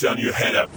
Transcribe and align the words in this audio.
turn 0.00 0.16
your 0.16 0.32
head 0.32 0.56
up. 0.56 0.69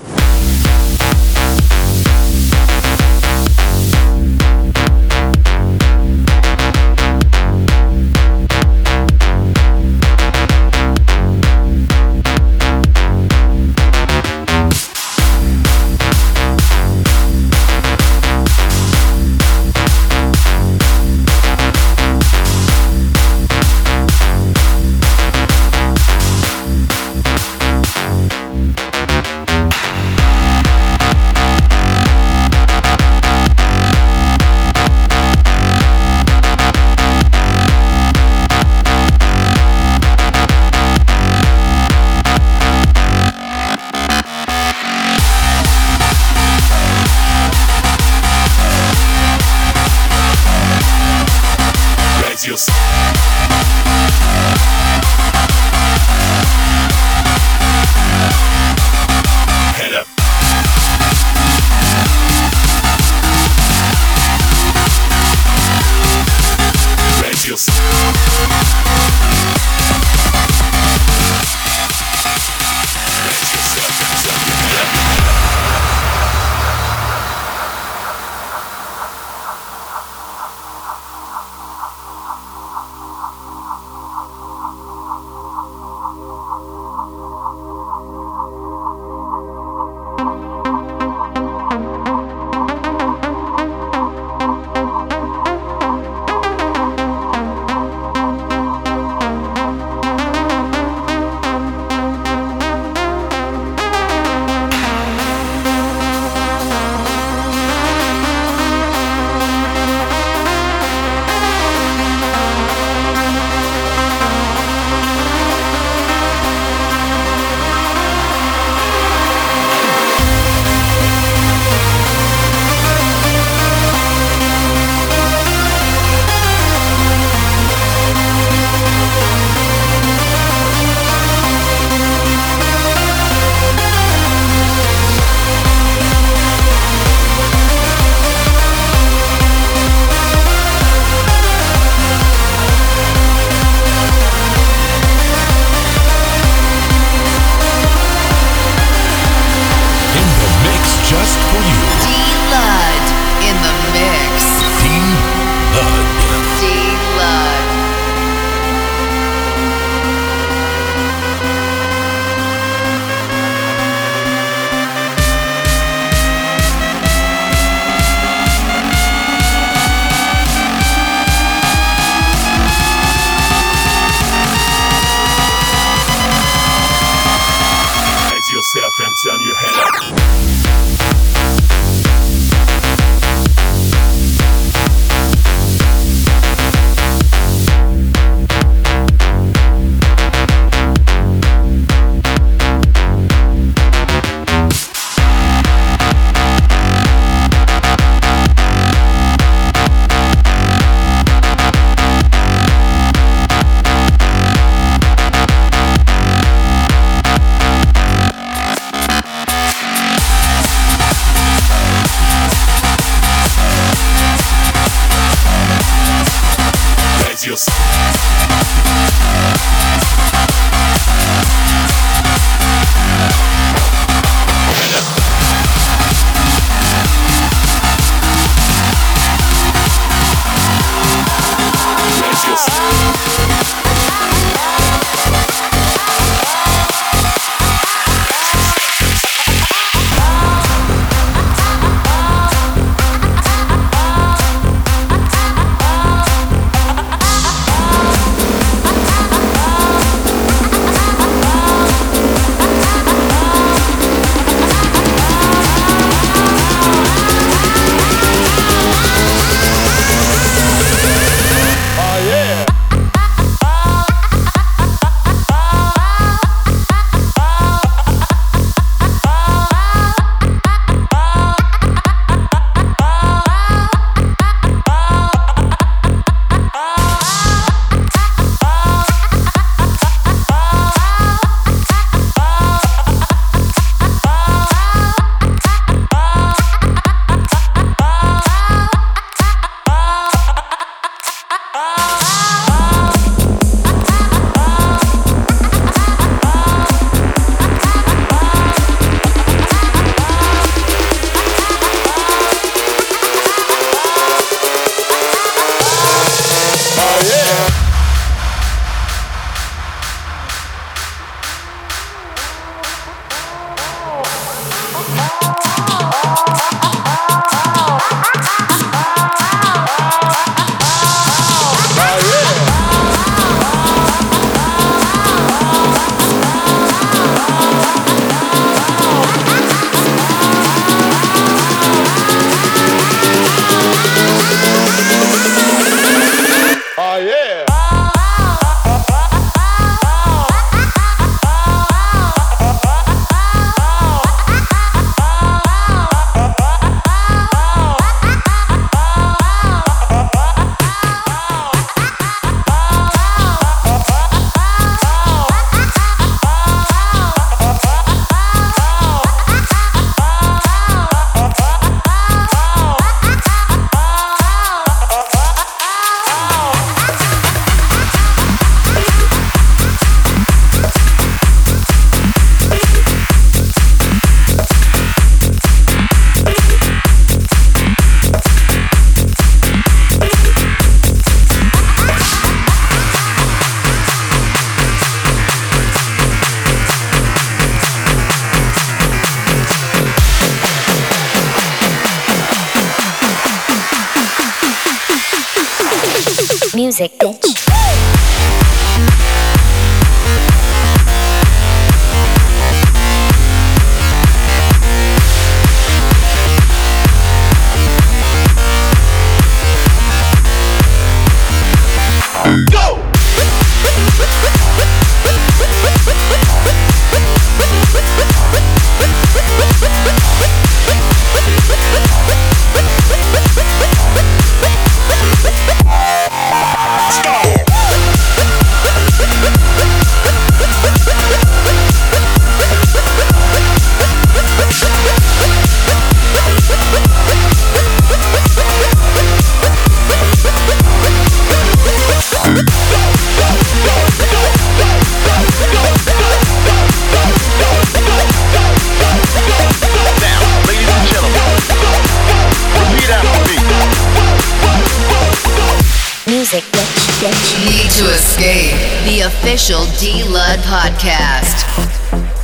Podcast. 461.61 462.42